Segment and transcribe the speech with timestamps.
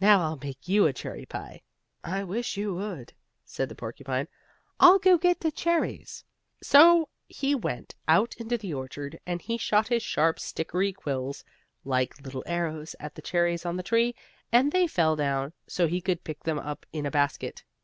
[0.00, 1.62] Now, I'll make you a cherry pie."
[2.02, 3.12] "I wish you would,"
[3.44, 4.26] said the porcupine.
[4.80, 6.24] "I'll go get the cherries."
[6.60, 11.44] So he went out in the orchard, and he shot his sharp stickery quills,
[11.84, 14.16] like little arrows at the cherries on the tree,
[14.50, 17.62] and they fell down, so he could pick them up in a basket.